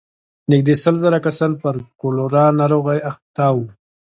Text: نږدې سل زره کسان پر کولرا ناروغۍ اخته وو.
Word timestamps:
نږدې 0.51 0.75
سل 0.83 0.95
زره 1.03 1.19
کسان 1.25 1.51
پر 1.61 1.75
کولرا 1.99 2.45
ناروغۍ 2.59 2.99
اخته 3.09 3.45
وو. 3.55 3.65